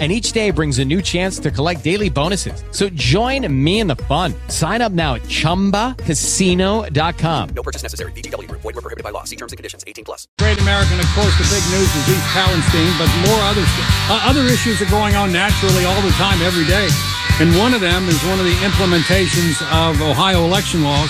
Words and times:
and 0.00 0.10
each 0.10 0.32
day 0.32 0.50
brings 0.50 0.80
a 0.80 0.84
new 0.84 1.00
chance 1.00 1.38
to 1.38 1.52
collect 1.52 1.84
daily 1.84 2.10
bonuses. 2.10 2.64
So 2.72 2.88
join 2.90 3.46
me 3.64 3.78
in 3.78 3.86
the 3.86 3.94
fun. 3.94 4.34
Sign 4.48 4.82
up 4.82 4.90
now 4.90 5.14
at 5.14 5.22
ChumbaCasino.com. 5.22 7.48
No 7.54 7.62
purchase 7.62 7.84
necessary. 7.84 8.10
VGW. 8.12 8.50
Void 8.50 8.64
were 8.64 8.72
prohibited 8.72 9.04
by 9.04 9.10
law. 9.10 9.22
See 9.22 9.36
terms 9.36 9.52
and 9.52 9.56
conditions. 9.56 9.84
18 9.86 10.04
plus. 10.04 10.26
Great 10.40 10.60
American, 10.60 10.98
of 10.98 11.06
course, 11.14 11.30
the 11.38 11.46
big 11.46 11.62
news 11.70 11.94
is 11.94 12.08
East 12.10 12.26
Palestine, 12.34 12.90
but 12.98 13.06
more 13.22 13.38
other, 13.46 13.62
uh, 14.10 14.18
other 14.26 14.42
issues 14.50 14.82
are 14.82 14.90
going 14.90 15.14
on 15.14 15.32
naturally 15.32 15.84
all 15.84 16.02
the 16.02 16.10
time, 16.18 16.42
every 16.42 16.66
day. 16.66 16.88
And 17.38 17.56
one 17.56 17.72
of 17.72 17.80
them 17.80 18.08
is 18.08 18.20
one 18.24 18.40
of 18.40 18.44
the 18.44 18.56
implementations 18.66 19.62
of 19.70 20.02
Ohio 20.02 20.44
election 20.44 20.82
laws. 20.82 21.08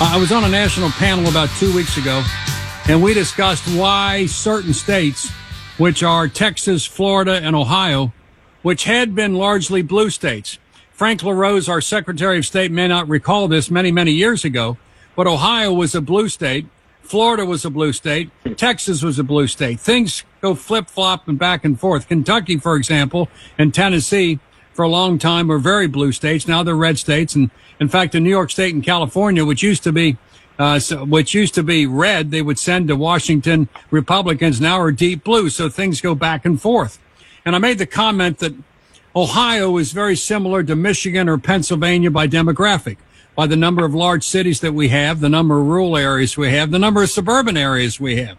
Uh, 0.00 0.10
I 0.12 0.16
was 0.18 0.32
on 0.32 0.42
a 0.44 0.48
national 0.48 0.90
panel 0.90 1.28
about 1.28 1.50
two 1.58 1.72
weeks 1.72 1.96
ago, 1.96 2.24
and 2.88 3.00
we 3.00 3.14
discussed 3.14 3.68
why 3.76 4.26
certain 4.26 4.74
states– 4.74 5.30
which 5.78 6.02
are 6.02 6.28
Texas, 6.28 6.84
Florida, 6.84 7.40
and 7.42 7.56
Ohio, 7.56 8.12
which 8.62 8.84
had 8.84 9.14
been 9.14 9.34
largely 9.34 9.80
blue 9.80 10.10
states. 10.10 10.58
Frank 10.92 11.22
LaRose, 11.22 11.68
our 11.68 11.80
Secretary 11.80 12.38
of 12.38 12.46
State, 12.46 12.72
may 12.72 12.88
not 12.88 13.08
recall 13.08 13.46
this 13.46 13.70
many, 13.70 13.92
many 13.92 14.10
years 14.10 14.44
ago, 14.44 14.76
but 15.14 15.28
Ohio 15.28 15.72
was 15.72 15.94
a 15.94 16.00
blue 16.00 16.28
state. 16.28 16.66
Florida 17.02 17.46
was 17.46 17.64
a 17.64 17.70
blue 17.70 17.92
state. 17.92 18.30
Texas 18.56 19.02
was 19.02 19.18
a 19.18 19.24
blue 19.24 19.46
state. 19.46 19.78
Things 19.78 20.24
go 20.40 20.56
flip 20.56 20.88
flop 20.90 21.28
and 21.28 21.38
back 21.38 21.64
and 21.64 21.78
forth. 21.78 22.08
Kentucky, 22.08 22.58
for 22.58 22.74
example, 22.74 23.28
and 23.56 23.72
Tennessee 23.72 24.40
for 24.72 24.82
a 24.82 24.88
long 24.88 25.18
time 25.18 25.48
were 25.48 25.58
very 25.58 25.86
blue 25.86 26.12
states. 26.12 26.46
Now 26.46 26.62
they're 26.62 26.74
red 26.74 26.98
states. 26.98 27.34
And 27.34 27.50
in 27.80 27.88
fact, 27.88 28.14
in 28.14 28.24
New 28.24 28.30
York 28.30 28.50
State 28.50 28.74
and 28.74 28.82
California, 28.84 29.44
which 29.44 29.62
used 29.62 29.84
to 29.84 29.92
be 29.92 30.18
uh, 30.58 30.78
so, 30.78 31.04
which 31.04 31.34
used 31.34 31.54
to 31.54 31.62
be 31.62 31.86
red, 31.86 32.30
they 32.30 32.42
would 32.42 32.58
send 32.58 32.88
to 32.88 32.96
Washington 32.96 33.68
Republicans 33.90 34.60
now 34.60 34.80
are 34.80 34.90
deep 34.90 35.22
blue. 35.22 35.50
So 35.50 35.68
things 35.68 36.00
go 36.00 36.14
back 36.14 36.44
and 36.44 36.60
forth. 36.60 36.98
And 37.44 37.54
I 37.54 37.58
made 37.58 37.78
the 37.78 37.86
comment 37.86 38.38
that 38.38 38.54
Ohio 39.14 39.76
is 39.76 39.92
very 39.92 40.16
similar 40.16 40.62
to 40.64 40.74
Michigan 40.74 41.28
or 41.28 41.38
Pennsylvania 41.38 42.10
by 42.10 42.26
demographic, 42.26 42.96
by 43.36 43.46
the 43.46 43.56
number 43.56 43.84
of 43.84 43.94
large 43.94 44.24
cities 44.24 44.60
that 44.60 44.74
we 44.74 44.88
have, 44.88 45.20
the 45.20 45.28
number 45.28 45.60
of 45.60 45.66
rural 45.66 45.96
areas 45.96 46.36
we 46.36 46.50
have, 46.50 46.72
the 46.72 46.78
number 46.78 47.02
of 47.02 47.10
suburban 47.10 47.56
areas 47.56 48.00
we 48.00 48.16
have. 48.16 48.36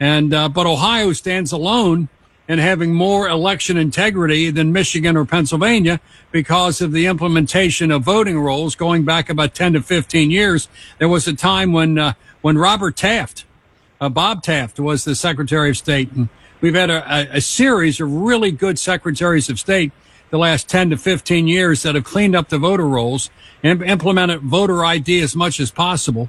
And, 0.00 0.32
uh, 0.32 0.48
but 0.48 0.66
Ohio 0.66 1.12
stands 1.12 1.52
alone 1.52 2.08
and 2.48 2.60
having 2.60 2.94
more 2.94 3.28
election 3.28 3.76
integrity 3.76 4.50
than 4.50 4.72
Michigan 4.72 5.16
or 5.16 5.24
Pennsylvania 5.24 6.00
because 6.32 6.80
of 6.80 6.92
the 6.92 7.06
implementation 7.06 7.90
of 7.90 8.02
voting 8.02 8.40
rolls 8.40 8.74
going 8.74 9.04
back 9.04 9.30
about 9.30 9.54
10 9.54 9.74
to 9.74 9.82
15 9.82 10.30
years. 10.30 10.68
There 10.98 11.08
was 11.08 11.28
a 11.28 11.34
time 11.34 11.72
when, 11.72 11.98
uh, 11.98 12.14
when 12.40 12.58
Robert 12.58 12.96
Taft, 12.96 13.44
uh, 14.00 14.08
Bob 14.08 14.42
Taft 14.42 14.80
was 14.80 15.04
the 15.04 15.14
Secretary 15.14 15.70
of 15.70 15.76
State. 15.76 16.10
And 16.12 16.28
we've 16.60 16.74
had 16.74 16.90
a, 16.90 17.36
a 17.36 17.40
series 17.40 18.00
of 18.00 18.12
really 18.12 18.50
good 18.50 18.78
secretaries 18.78 19.48
of 19.48 19.60
state 19.60 19.92
the 20.30 20.38
last 20.38 20.68
10 20.68 20.90
to 20.90 20.96
15 20.96 21.48
years 21.48 21.82
that 21.82 21.94
have 21.94 22.04
cleaned 22.04 22.34
up 22.36 22.48
the 22.48 22.58
voter 22.58 22.86
rolls 22.86 23.30
and 23.62 23.82
implemented 23.82 24.40
voter 24.40 24.84
ID 24.84 25.20
as 25.20 25.36
much 25.36 25.60
as 25.60 25.70
possible 25.70 26.28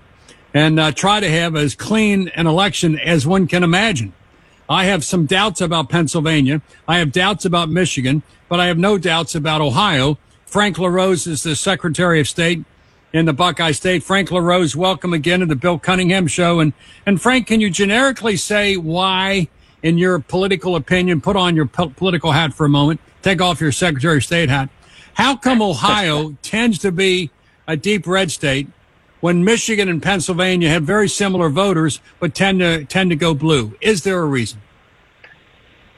and 0.53 0.79
uh, 0.79 0.91
try 0.91 1.19
to 1.19 1.29
have 1.29 1.55
as 1.55 1.75
clean 1.75 2.27
an 2.29 2.47
election 2.47 2.99
as 2.99 3.25
one 3.25 3.47
can 3.47 3.63
imagine. 3.63 4.13
I 4.71 4.85
have 4.85 5.03
some 5.03 5.25
doubts 5.25 5.59
about 5.59 5.89
Pennsylvania. 5.89 6.61
I 6.87 6.99
have 6.99 7.11
doubts 7.11 7.43
about 7.43 7.69
Michigan, 7.69 8.23
but 8.47 8.61
I 8.61 8.67
have 8.67 8.77
no 8.77 8.97
doubts 8.97 9.35
about 9.35 9.59
Ohio. 9.59 10.17
Frank 10.45 10.79
LaRose 10.79 11.27
is 11.27 11.43
the 11.43 11.57
Secretary 11.57 12.21
of 12.21 12.27
State 12.29 12.63
in 13.11 13.25
the 13.25 13.33
Buckeye 13.33 13.73
State. 13.73 14.01
Frank 14.01 14.31
LaRose, 14.31 14.73
welcome 14.73 15.11
again 15.11 15.41
to 15.41 15.45
the 15.45 15.57
Bill 15.57 15.77
Cunningham 15.77 16.25
Show. 16.25 16.61
And, 16.61 16.71
and 17.05 17.21
Frank, 17.21 17.47
can 17.47 17.59
you 17.59 17.69
generically 17.69 18.37
say 18.37 18.77
why, 18.77 19.49
in 19.83 19.97
your 19.97 20.19
political 20.19 20.77
opinion, 20.77 21.19
put 21.19 21.35
on 21.35 21.53
your 21.53 21.65
po- 21.65 21.89
political 21.89 22.31
hat 22.31 22.53
for 22.53 22.65
a 22.65 22.69
moment, 22.69 23.01
take 23.23 23.41
off 23.41 23.59
your 23.59 23.73
Secretary 23.73 24.17
of 24.17 24.23
State 24.23 24.47
hat. 24.47 24.69
How 25.15 25.35
come 25.35 25.61
Ohio 25.61 26.37
tends 26.43 26.79
to 26.79 26.93
be 26.93 27.29
a 27.67 27.75
deep 27.75 28.07
red 28.07 28.31
state 28.31 28.69
when 29.21 29.43
Michigan 29.43 29.87
and 29.87 30.03
Pennsylvania 30.03 30.69
have 30.69 30.83
very 30.83 31.07
similar 31.07 31.49
voters 31.49 32.01
but 32.19 32.35
tend 32.35 32.59
to 32.59 32.83
tend 32.85 33.09
to 33.11 33.15
go 33.15 33.33
blue? 33.33 33.77
Is 33.79 34.03
there 34.03 34.19
a 34.19 34.25
reason? 34.25 34.61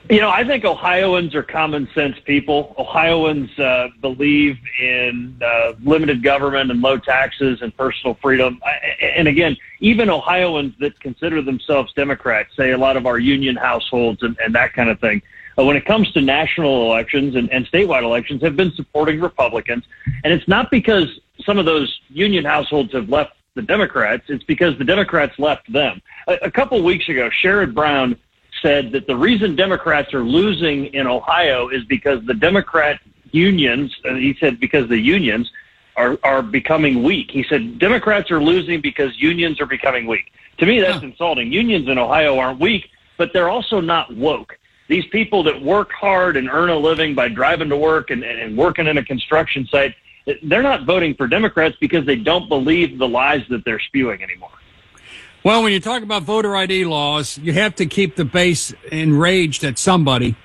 You 0.10 0.20
know, 0.20 0.30
I 0.30 0.44
think 0.46 0.66
Ohioans 0.66 1.34
are 1.34 1.44
common 1.44 1.88
sense 1.96 2.18
people. 2.26 2.76
Ohioans 2.78 3.58
uh, 3.58 3.88
believe 4.02 4.58
in 4.78 5.42
uh, 5.42 5.74
limited 5.82 6.22
government 6.22 6.72
and 6.72 6.82
low 6.82 6.98
taxes 6.98 7.62
and 7.62 7.76
personal 7.76 8.16
freedom. 8.22 8.60
And 9.02 9.30
again, 9.30 9.56
even 9.80 10.10
Ohioans 10.10 10.76
that 10.80 11.00
consider 11.00 11.42
themselves 11.42 11.94
Democrats, 11.94 12.54
say 12.58 12.72
a 12.72 12.78
lot 12.78 12.98
of 12.98 13.06
our 13.06 13.18
union 13.18 13.56
households 13.56 14.24
and, 14.24 14.38
and 14.44 14.54
that 14.56 14.74
kind 14.74 14.90
of 14.90 15.00
thing, 15.00 15.22
uh, 15.58 15.64
when 15.64 15.78
it 15.78 15.86
comes 15.86 16.12
to 16.12 16.22
national 16.22 16.92
elections 16.92 17.36
and, 17.36 17.50
and 17.54 17.66
statewide 17.68 18.04
elections, 18.04 18.42
have 18.42 18.58
been 18.58 18.74
supporting 18.74 19.22
Republicans. 19.22 19.86
And 20.26 20.34
it's 20.34 20.50
not 20.50 20.70
because 20.70 21.08
some 21.46 21.58
of 21.58 21.66
those 21.66 22.00
union 22.10 22.46
households 22.46 22.94
have 22.94 23.10
left 23.10 23.34
the 23.56 23.62
Democrats, 23.62 24.24
it's 24.28 24.44
because 24.44 24.78
the 24.78 24.86
Democrats 24.86 25.38
left 25.38 25.72
them. 25.72 26.02
A, 26.28 26.34
a 26.44 26.52
couple 26.52 26.78
of 26.78 26.84
weeks 26.84 27.08
ago, 27.10 27.30
Sherrod 27.30 27.74
Brown 27.74 28.18
said 28.62 28.92
that 28.94 29.08
the 29.08 29.16
reason 29.16 29.56
Democrats 29.56 30.14
are 30.14 30.24
losing 30.24 30.86
in 30.88 31.08
Ohio 31.08 31.70
is 31.70 31.84
because 31.86 32.24
the 32.26 32.34
Democrat 32.34 33.00
unions, 33.32 33.96
uh, 34.06 34.14
he 34.16 34.36
said 34.40 34.60
because 34.60 34.88
the 34.90 35.00
unions 35.00 35.52
are, 35.96 36.18
are 36.24 36.42
becoming 36.42 37.04
weak. 37.04 37.30
He 37.32 37.44
said 37.44 37.78
Democrats 37.80 38.32
are 38.32 38.42
losing 38.42 38.82
because 38.82 39.20
unions 39.20 39.60
are 39.60 39.66
becoming 39.66 40.08
weak. 40.08 40.32
To 40.60 40.66
me, 40.66 40.80
that's 40.80 41.00
huh. 41.00 41.08
insulting. 41.08 41.52
Unions 41.52 41.88
in 41.88 41.98
Ohio 41.98 42.38
aren't 42.38 42.60
weak, 42.60 42.90
but 43.18 43.34
they're 43.34 43.50
also 43.50 43.82
not 43.82 44.16
woke. 44.16 44.58
These 44.88 45.06
people 45.08 45.44
that 45.44 45.62
work 45.62 45.92
hard 45.92 46.38
and 46.38 46.50
earn 46.50 46.70
a 46.70 46.78
living 46.78 47.16
by 47.16 47.30
driving 47.30 47.70
to 47.70 47.78
work 47.78 48.12
and, 48.12 48.24
and 48.24 48.58
working 48.58 48.88
in 48.88 48.98
a 48.98 49.06
construction 49.06 49.66
site, 49.68 49.96
they're 50.44 50.64
not 50.64 50.86
voting 50.86 51.16
for 51.16 51.28
Democrats 51.28 51.76
because 51.80 52.06
they 52.06 52.16
don't 52.16 52.48
believe 52.48 52.98
the 52.98 53.08
lies 53.08 53.44
that 53.50 53.66
they're 53.66 53.80
spewing 53.80 54.24
anymore. 54.24 54.52
Well, 55.44 55.62
when 55.62 55.74
you 55.74 55.82
talk 55.82 56.04
about 56.04 56.24
voter 56.24 56.56
ID 56.56 56.86
laws, 56.86 57.38
you 57.38 57.52
have 57.54 57.76
to 57.76 57.86
keep 57.86 58.16
the 58.16 58.24
base 58.24 58.74
enraged 58.92 59.66
at 59.66 59.78
somebody. 59.78 60.38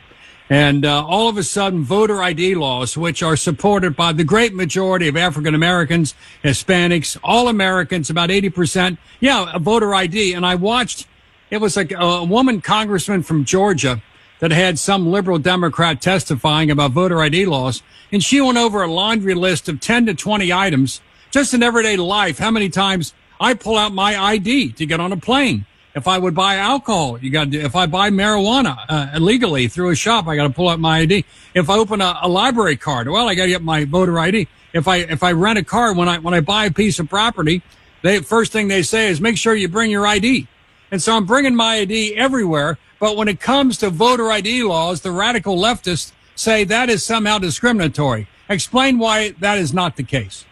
And 0.51 0.85
uh, 0.85 1.05
all 1.07 1.29
of 1.29 1.37
a 1.37 1.43
sudden, 1.43 1.85
voter 1.85 2.23
ID 2.23 2.55
laws, 2.55 2.97
which 2.97 3.23
are 3.23 3.37
supported 3.37 3.95
by 3.95 4.13
the 4.13 4.25
great 4.25 4.55
majority 4.55 5.07
of 5.07 5.17
African 5.17 5.55
Americans, 5.55 6.15
Hispanics, 6.43 7.19
all 7.23 7.49
Americans, 7.49 8.11
about 8.11 8.31
80%, 8.31 8.99
yeah, 9.21 9.53
a 9.55 9.59
voter 9.59 9.95
ID. 9.95 10.33
And 10.33 10.45
I 10.45 10.55
watched, 10.55 11.07
it 11.51 11.59
was 11.59 11.77
like 11.77 11.93
a 11.93 12.25
woman 12.25 12.61
congressman 12.61 13.23
from 13.23 13.45
Georgia 13.45 14.03
that 14.41 14.51
had 14.51 14.79
some 14.79 15.11
liberal 15.11 15.39
Democrat 15.39 16.01
testifying 16.01 16.71
about 16.71 16.93
voter 16.93 17.21
ID 17.21 17.47
laws. 17.47 17.83
And 18.13 18.23
she 18.23 18.41
went 18.41 18.59
over 18.59 18.83
a 18.83 18.91
laundry 18.91 19.35
list 19.35 19.69
of 19.69 19.81
10 19.81 20.07
to 20.07 20.15
20 20.15 20.53
items 20.53 21.01
just 21.31 21.55
in 21.55 21.63
everyday 21.63 21.97
life. 21.97 22.39
How 22.39 22.51
many 22.51 22.69
times 22.69 23.13
I 23.41 23.55
pull 23.55 23.77
out 23.77 23.93
my 23.93 24.21
ID 24.21 24.73
to 24.73 24.87
get 24.87 25.01
on 25.01 25.13
a 25.13 25.17
plane. 25.17 25.65
If 25.95 26.07
I 26.07 26.19
would 26.19 26.35
buy 26.35 26.57
alcohol, 26.57 27.19
you 27.19 27.31
got 27.31 27.51
to, 27.51 27.59
if 27.59 27.75
I 27.75 27.87
buy 27.87 28.11
marijuana 28.11 28.79
uh, 28.89 29.11
illegally 29.15 29.69
through 29.69 29.91
a 29.91 29.97
shop, 29.97 30.29
I 30.29 30.37
got 30.37 30.45
to 30.47 30.53
pull 30.53 30.69
out 30.69 30.79
my 30.79 30.99
ID. 31.01 31.25
If 31.55 31.71
I 31.71 31.77
open 31.77 32.01
a, 32.01 32.19
a 32.23 32.29
library 32.29 32.77
card, 32.77 33.09
well, 33.09 33.29
I 33.29 33.35
got 33.35 33.45
to 33.45 33.49
get 33.49 33.63
my 33.63 33.85
voter 33.85 34.19
ID. 34.19 34.47
If 34.73 34.87
I, 34.87 34.99
if 34.99 35.23
I 35.23 35.33
rent 35.33 35.59
a 35.59 35.65
car, 35.65 35.95
when 35.95 36.09
I, 36.09 36.19
when 36.19 36.35
I 36.35 36.41
buy 36.41 36.67
a 36.67 36.71
piece 36.71 36.99
of 36.99 37.09
property, 37.09 37.63
they, 38.03 38.21
first 38.21 38.53
thing 38.53 38.69
they 38.69 38.83
say 38.83 39.09
is 39.09 39.21
make 39.21 39.39
sure 39.39 39.55
you 39.55 39.69
bring 39.69 39.91
your 39.91 40.07
ID. 40.07 40.47
And 40.91 41.03
so 41.03 41.17
I'm 41.17 41.27
bringing 41.27 41.55
my 41.55 41.77
ID 41.77 42.17
everywhere. 42.17 42.79
But 43.01 43.17
when 43.17 43.29
it 43.29 43.41
comes 43.41 43.79
to 43.79 43.91
voter 43.91 44.31
ID 44.31 44.65
laws, 44.65 45.03
the 45.03 45.13
radical 45.13 45.57
leftists 45.57 46.13
say 46.35 46.65
that 46.65 46.89
is 46.91 47.05
somehow 47.05 47.39
discriminatory. 47.39 48.29
Explain 48.49 48.99
why 48.99 49.31
that 49.41 49.59
is 49.59 49.75
not 49.75 49.97
the 49.97 50.03
case. 50.03 50.45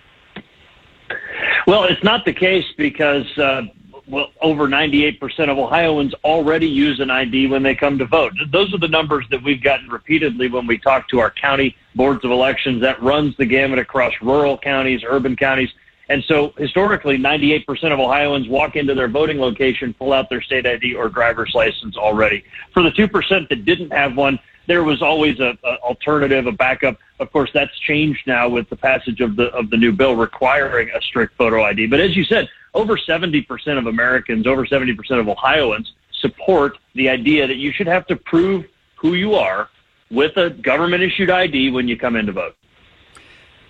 Well, 1.67 1.85
it's 1.85 2.03
not 2.05 2.25
the 2.25 2.33
case 2.33 2.67
because 2.77 3.27
uh, 3.39 3.63
well, 4.09 4.29
over 4.41 4.69
98% 4.69 5.51
of 5.51 5.59
Ohioans 5.59 6.15
already 6.23 6.69
use 6.69 7.01
an 7.01 7.11
ID 7.11 7.49
when 7.49 7.63
they 7.63 7.75
come 7.75 7.99
to 7.99 8.05
vote. 8.05 8.33
Those 8.53 8.73
are 8.73 8.79
the 8.79 8.89
numbers 8.89 9.27
that 9.31 9.43
we've 9.43 9.63
gotten 9.63 9.89
repeatedly 9.89 10.49
when 10.49 10.67
we 10.67 10.79
talk 10.79 11.09
to 11.09 11.19
our 11.19 11.31
county 11.31 11.77
boards 11.95 12.25
of 12.25 12.31
elections. 12.31 12.81
That 12.83 13.03
runs 13.03 13.37
the 13.37 13.47
gamut 13.47 13.81
across 13.81 14.13
rural 14.23 14.59
counties, 14.59 15.03
urban 15.05 15.35
counties. 15.35 15.71
And 16.09 16.23
so 16.25 16.53
historically, 16.57 17.19
98% 17.19 17.93
of 17.93 17.99
Ohioans 17.99 18.49
walk 18.49 18.77
into 18.77 18.95
their 18.95 19.09
voting 19.09 19.41
location, 19.41 19.93
pull 19.95 20.13
out 20.13 20.31
their 20.31 20.43
state 20.43 20.67
ID 20.67 20.95
or 20.95 21.09
driver's 21.09 21.53
license 21.55 21.97
already. 21.97 22.45
For 22.73 22.83
the 22.83 22.91
2% 22.91 23.49
that 23.49 23.65
didn't 23.65 23.91
have 23.91 24.17
one, 24.17 24.39
there 24.67 24.85
was 24.85 25.03
always 25.03 25.41
a, 25.41 25.59
a, 25.65 25.77
alternative, 25.79 26.47
a 26.47 26.53
backup. 26.53 26.99
Of 27.19 27.33
course, 27.33 27.51
that's 27.53 27.77
changed 27.81 28.27
now 28.27 28.49
with 28.49 28.69
the 28.69 28.77
passage 28.77 29.21
of 29.21 29.37
the 29.37 29.45
of 29.53 29.71
the 29.71 29.77
new 29.77 29.93
bill 29.93 30.17
requiring 30.17 30.91
a 30.91 31.01
strict 31.01 31.37
photo 31.37 31.63
ID. 31.63 31.87
But 31.87 32.01
as 32.01 32.17
you 32.17 32.25
said, 32.25 32.49
over 32.75 32.97
70% 32.97 33.79
of 33.79 33.87
Americans, 33.87 34.47
over 34.47 34.67
70% 34.67 35.21
of 35.21 35.29
Ohioans 35.29 35.93
support 36.21 36.79
the 36.95 37.09
idea 37.09 37.47
that 37.47 37.57
you 37.57 37.73
should 37.73 37.87
have 37.87 38.07
to 38.09 38.17
prove 38.17 38.65
who 38.97 39.15
you 39.15 39.35
are 39.35 39.69
with 40.11 40.37
a 40.37 40.51
government 40.51 41.03
issued 41.03 41.31
ID 41.31 41.71
when 41.71 41.89
you 41.89 41.97
come 41.97 42.17
in 42.17 42.27
to 42.27 42.33
vote. 42.33 42.57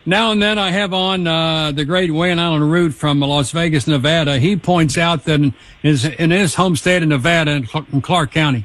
Now 0.08 0.30
and 0.30 0.40
then 0.40 0.56
I 0.56 0.70
have 0.70 0.94
on 0.94 1.26
uh, 1.26 1.72
the 1.72 1.84
great 1.84 2.12
Wayne 2.12 2.38
Allyn 2.38 2.62
Root 2.62 2.94
from 2.94 3.18
Las 3.18 3.50
Vegas, 3.50 3.88
Nevada. 3.88 4.38
He 4.38 4.54
points 4.54 4.96
out 4.96 5.24
that 5.24 5.40
in 5.40 5.52
his, 5.82 6.04
in 6.04 6.30
his 6.30 6.54
home 6.54 6.76
state 6.76 7.02
of 7.02 7.08
Nevada, 7.08 7.64
in 7.92 8.00
Clark 8.02 8.30
County, 8.30 8.64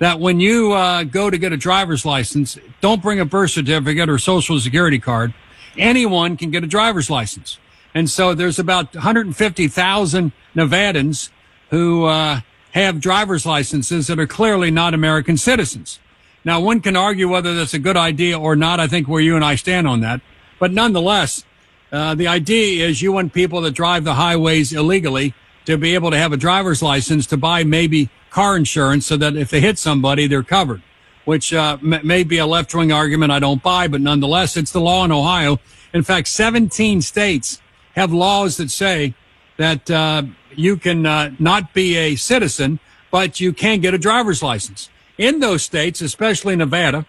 that 0.00 0.20
when 0.20 0.38
you 0.38 0.74
uh, 0.74 1.04
go 1.04 1.30
to 1.30 1.38
get 1.38 1.54
a 1.54 1.56
driver's 1.56 2.04
license, 2.04 2.58
don't 2.82 3.00
bring 3.00 3.18
a 3.18 3.24
birth 3.24 3.52
certificate 3.52 4.10
or 4.10 4.18
social 4.18 4.60
security 4.60 4.98
card. 4.98 5.32
Anyone 5.78 6.36
can 6.36 6.50
get 6.50 6.62
a 6.62 6.66
driver's 6.66 7.08
license. 7.08 7.58
And 7.94 8.10
so 8.10 8.34
there's 8.34 8.58
about 8.58 8.94
150,000 8.94 10.32
Nevadans 10.54 11.30
who 11.70 12.04
uh, 12.04 12.40
have 12.72 13.00
driver's 13.00 13.46
licenses 13.46 14.08
that 14.08 14.18
are 14.18 14.26
clearly 14.26 14.70
not 14.70 14.92
American 14.92 15.38
citizens. 15.38 16.00
Now, 16.44 16.60
one 16.60 16.82
can 16.82 16.96
argue 16.96 17.30
whether 17.30 17.54
that's 17.54 17.72
a 17.72 17.78
good 17.78 17.96
idea 17.96 18.38
or 18.38 18.54
not. 18.56 18.78
I 18.78 18.88
think 18.88 19.08
where 19.08 19.22
you 19.22 19.36
and 19.36 19.44
I 19.44 19.54
stand 19.54 19.88
on 19.88 20.00
that. 20.00 20.20
But 20.58 20.72
nonetheless, 20.72 21.44
uh, 21.92 22.14
the 22.14 22.28
idea 22.28 22.86
is 22.86 23.02
you 23.02 23.12
want 23.12 23.32
people 23.32 23.60
that 23.62 23.72
drive 23.72 24.04
the 24.04 24.14
highways 24.14 24.72
illegally 24.72 25.34
to 25.66 25.76
be 25.76 25.94
able 25.94 26.10
to 26.10 26.18
have 26.18 26.32
a 26.32 26.36
driver's 26.36 26.82
license 26.82 27.26
to 27.26 27.36
buy 27.36 27.64
maybe 27.64 28.08
car 28.30 28.56
insurance 28.56 29.06
so 29.06 29.16
that 29.16 29.36
if 29.36 29.50
they 29.50 29.60
hit 29.60 29.78
somebody, 29.78 30.26
they're 30.26 30.42
covered, 30.42 30.82
which 31.24 31.52
uh, 31.52 31.78
may 31.80 32.22
be 32.22 32.38
a 32.38 32.46
left 32.46 32.74
wing 32.74 32.92
argument 32.92 33.32
I 33.32 33.38
don't 33.38 33.62
buy, 33.62 33.88
but 33.88 34.00
nonetheless, 34.00 34.56
it's 34.56 34.72
the 34.72 34.80
law 34.80 35.04
in 35.04 35.12
Ohio. 35.12 35.58
In 35.92 36.02
fact, 36.02 36.28
17 36.28 37.02
states 37.02 37.60
have 37.94 38.12
laws 38.12 38.56
that 38.58 38.70
say 38.70 39.14
that 39.56 39.90
uh, 39.90 40.22
you 40.54 40.76
can 40.76 41.06
uh, 41.06 41.30
not 41.38 41.72
be 41.72 41.96
a 41.96 42.16
citizen, 42.16 42.78
but 43.10 43.40
you 43.40 43.52
can 43.52 43.80
get 43.80 43.94
a 43.94 43.98
driver's 43.98 44.42
license. 44.42 44.90
In 45.18 45.40
those 45.40 45.62
states, 45.62 46.00
especially 46.00 46.56
Nevada, 46.56 47.06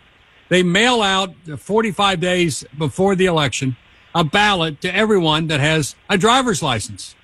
they 0.50 0.64
mail 0.64 1.02
out 1.02 1.34
45 1.58 2.20
days 2.20 2.64
before 2.78 3.16
the 3.16 3.26
election 3.26 3.76
a 4.16 4.24
ballot 4.24 4.82
to 4.82 4.96
everyone 4.96 5.48
that 5.48 5.60
has 5.60 5.96
a 6.10 6.18
driver's 6.18 6.64
license. 6.64 7.16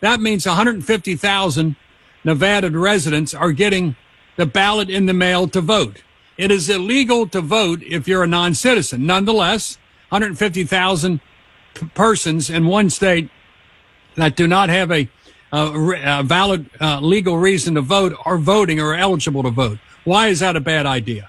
That 0.00 0.20
means 0.20 0.46
150,000 0.46 1.76
Nevada 2.24 2.70
residents 2.70 3.34
are 3.34 3.52
getting 3.52 3.96
the 4.36 4.46
ballot 4.46 4.88
in 4.88 5.06
the 5.06 5.12
mail 5.12 5.48
to 5.48 5.60
vote. 5.60 6.02
It 6.38 6.50
is 6.50 6.70
illegal 6.70 7.28
to 7.28 7.40
vote 7.40 7.82
if 7.82 8.06
you're 8.06 8.22
a 8.22 8.26
non-citizen. 8.26 9.04
Nonetheless, 9.04 9.76
150,000 10.10 11.20
p- 11.74 11.86
persons 11.88 12.48
in 12.48 12.66
one 12.66 12.88
state 12.90 13.28
that 14.14 14.36
do 14.36 14.46
not 14.46 14.68
have 14.68 14.90
a, 14.90 15.08
a 15.52 16.22
valid 16.22 16.70
uh, 16.80 17.00
legal 17.00 17.36
reason 17.36 17.74
to 17.74 17.80
vote 17.80 18.16
are 18.24 18.38
voting 18.38 18.80
or 18.80 18.94
eligible 18.94 19.42
to 19.42 19.50
vote. 19.50 19.78
Why 20.04 20.28
is 20.28 20.40
that 20.40 20.56
a 20.56 20.60
bad 20.60 20.86
idea? 20.86 21.28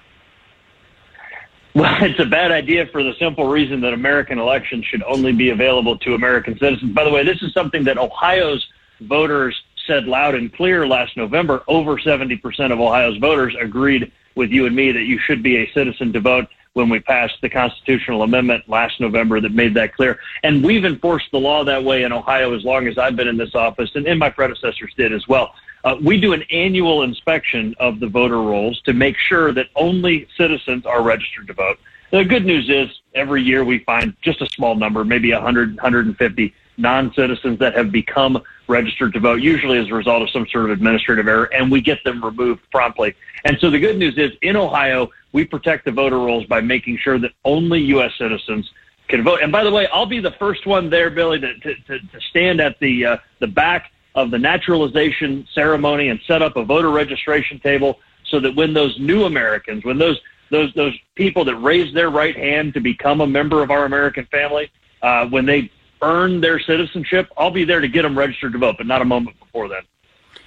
Well, 1.80 1.96
it's 2.04 2.20
a 2.20 2.26
bad 2.26 2.52
idea 2.52 2.86
for 2.92 3.02
the 3.02 3.14
simple 3.18 3.48
reason 3.48 3.80
that 3.80 3.94
American 3.94 4.38
elections 4.38 4.84
should 4.84 5.02
only 5.04 5.32
be 5.32 5.48
available 5.48 5.96
to 5.98 6.14
American 6.14 6.58
citizens. 6.58 6.92
By 6.92 7.04
the 7.04 7.10
way, 7.10 7.24
this 7.24 7.40
is 7.40 7.54
something 7.54 7.84
that 7.84 7.96
Ohio's 7.96 8.66
voters 9.00 9.58
said 9.86 10.04
loud 10.04 10.34
and 10.34 10.52
clear 10.52 10.86
last 10.86 11.16
November. 11.16 11.62
Over 11.68 11.96
70% 11.96 12.70
of 12.70 12.80
Ohio's 12.80 13.16
voters 13.16 13.56
agreed 13.58 14.12
with 14.34 14.50
you 14.50 14.66
and 14.66 14.76
me 14.76 14.92
that 14.92 15.04
you 15.04 15.18
should 15.18 15.42
be 15.42 15.56
a 15.56 15.72
citizen 15.72 16.12
to 16.12 16.20
vote 16.20 16.48
when 16.74 16.90
we 16.90 17.00
passed 17.00 17.38
the 17.40 17.48
constitutional 17.48 18.22
amendment 18.22 18.68
last 18.68 19.00
November 19.00 19.40
that 19.40 19.52
made 19.52 19.72
that 19.74 19.94
clear. 19.94 20.18
And 20.42 20.62
we've 20.62 20.84
enforced 20.84 21.30
the 21.32 21.40
law 21.40 21.64
that 21.64 21.82
way 21.82 22.02
in 22.02 22.12
Ohio 22.12 22.54
as 22.54 22.62
long 22.62 22.88
as 22.88 22.98
I've 22.98 23.16
been 23.16 23.26
in 23.26 23.38
this 23.38 23.54
office, 23.54 23.90
and, 23.94 24.06
and 24.06 24.18
my 24.18 24.28
predecessors 24.28 24.92
did 24.98 25.14
as 25.14 25.26
well. 25.26 25.54
Uh, 25.84 25.96
we 26.02 26.20
do 26.20 26.32
an 26.32 26.42
annual 26.50 27.02
inspection 27.02 27.74
of 27.78 28.00
the 28.00 28.06
voter 28.06 28.40
rolls 28.40 28.80
to 28.82 28.92
make 28.92 29.16
sure 29.16 29.52
that 29.52 29.68
only 29.76 30.28
citizens 30.36 30.84
are 30.84 31.02
registered 31.02 31.46
to 31.46 31.54
vote. 31.54 31.78
The 32.10 32.24
good 32.24 32.44
news 32.44 32.68
is 32.68 32.88
every 33.14 33.42
year 33.42 33.64
we 33.64 33.78
find 33.80 34.14
just 34.20 34.42
a 34.42 34.46
small 34.46 34.74
number, 34.74 35.04
maybe 35.04 35.32
100, 35.32 35.76
150 35.76 36.54
non-citizens 36.76 37.58
that 37.58 37.76
have 37.76 37.92
become 37.92 38.42
registered 38.66 39.12
to 39.12 39.20
vote, 39.20 39.40
usually 39.40 39.78
as 39.78 39.88
a 39.88 39.94
result 39.94 40.22
of 40.22 40.30
some 40.30 40.46
sort 40.48 40.66
of 40.66 40.70
administrative 40.70 41.28
error, 41.28 41.44
and 41.52 41.70
we 41.70 41.80
get 41.80 42.02
them 42.04 42.24
removed 42.24 42.62
promptly. 42.70 43.14
And 43.44 43.58
so 43.60 43.70
the 43.70 43.78
good 43.78 43.98
news 43.98 44.16
is 44.16 44.32
in 44.42 44.56
Ohio, 44.56 45.10
we 45.32 45.44
protect 45.44 45.84
the 45.84 45.92
voter 45.92 46.18
rolls 46.18 46.46
by 46.46 46.60
making 46.60 46.98
sure 46.98 47.18
that 47.18 47.32
only 47.44 47.80
U.S. 47.82 48.12
citizens 48.18 48.70
can 49.08 49.22
vote. 49.22 49.40
And 49.42 49.52
by 49.52 49.64
the 49.64 49.70
way, 49.70 49.86
I'll 49.88 50.06
be 50.06 50.20
the 50.20 50.32
first 50.32 50.66
one 50.66 50.90
there, 50.90 51.10
Billy, 51.10 51.40
to, 51.40 51.54
to, 51.54 51.74
to 51.98 52.20
stand 52.30 52.60
at 52.60 52.78
the, 52.80 53.06
uh, 53.06 53.16
the 53.38 53.46
back 53.46 53.92
of 54.14 54.30
the 54.30 54.38
naturalization 54.38 55.46
ceremony 55.54 56.08
and 56.08 56.20
set 56.26 56.42
up 56.42 56.56
a 56.56 56.64
voter 56.64 56.90
registration 56.90 57.58
table 57.60 57.98
so 58.24 58.40
that 58.40 58.54
when 58.54 58.74
those 58.74 58.98
new 58.98 59.24
Americans, 59.24 59.84
when 59.84 59.98
those 59.98 60.20
those 60.50 60.72
those 60.74 60.94
people 61.14 61.44
that 61.44 61.56
raise 61.56 61.92
their 61.94 62.10
right 62.10 62.36
hand 62.36 62.74
to 62.74 62.80
become 62.80 63.20
a 63.20 63.26
member 63.26 63.62
of 63.62 63.70
our 63.70 63.84
American 63.84 64.26
family, 64.26 64.70
uh, 65.02 65.26
when 65.26 65.46
they 65.46 65.70
earn 66.02 66.40
their 66.40 66.58
citizenship, 66.58 67.28
I'll 67.36 67.50
be 67.50 67.64
there 67.64 67.80
to 67.80 67.88
get 67.88 68.02
them 68.02 68.18
registered 68.18 68.52
to 68.52 68.58
vote, 68.58 68.76
but 68.78 68.86
not 68.86 69.02
a 69.02 69.04
moment 69.04 69.38
before 69.38 69.68
then. 69.68 69.82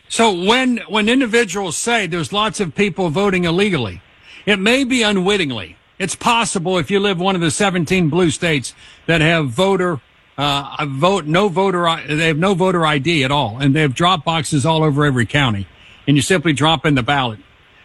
So 0.09 0.31
when 0.31 0.77
when 0.87 1.09
individuals 1.09 1.77
say 1.77 2.07
there's 2.07 2.33
lots 2.33 2.59
of 2.59 2.75
people 2.75 3.09
voting 3.09 3.45
illegally, 3.45 4.01
it 4.45 4.59
may 4.59 4.83
be 4.83 5.03
unwittingly. 5.03 5.77
It's 5.99 6.15
possible 6.15 6.77
if 6.77 6.91
you 6.91 6.99
live 6.99 7.19
one 7.19 7.35
of 7.35 7.41
the 7.41 7.51
17 7.51 8.09
blue 8.09 8.29
states 8.29 8.73
that 9.05 9.21
have 9.21 9.49
voter 9.49 10.01
uh, 10.37 10.75
a 10.79 10.85
vote, 10.85 11.25
no 11.25 11.47
voter, 11.47 12.01
they 12.07 12.27
have 12.27 12.37
no 12.37 12.53
voter 12.53 12.85
ID 12.85 13.23
at 13.23 13.31
all, 13.31 13.57
and 13.59 13.75
they 13.75 13.81
have 13.81 13.93
drop 13.93 14.25
boxes 14.25 14.65
all 14.65 14.83
over 14.83 15.05
every 15.05 15.25
county, 15.25 15.67
and 16.07 16.15
you 16.15 16.21
simply 16.21 16.53
drop 16.53 16.85
in 16.85 16.95
the 16.95 17.03
ballot. 17.03 17.39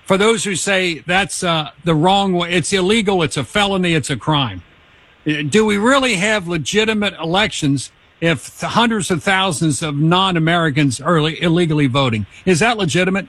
For 0.04 0.16
those 0.16 0.44
who 0.44 0.56
say 0.56 1.00
that's 1.00 1.44
uh, 1.44 1.70
the 1.84 1.94
wrong 1.94 2.32
way, 2.32 2.52
it's 2.52 2.72
illegal, 2.72 3.22
it's 3.22 3.36
a 3.36 3.44
felony, 3.44 3.92
it's 3.92 4.08
a 4.08 4.16
crime. 4.16 4.62
Uh, 5.26 5.42
do 5.42 5.66
we 5.66 5.76
really 5.76 6.14
have 6.14 6.48
legitimate 6.48 7.14
elections 7.20 7.92
if 8.20 8.60
hundreds 8.60 9.10
of 9.10 9.22
thousands 9.22 9.82
of 9.82 9.96
non-Americans 9.96 11.00
are 11.00 11.18
illegally 11.18 11.86
voting? 11.86 12.26
Is 12.46 12.60
that 12.60 12.78
legitimate? 12.78 13.28